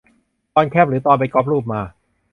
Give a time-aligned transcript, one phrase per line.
[0.55, 1.81] ตอนแคปหรือตอนไปก๊อปรูปมา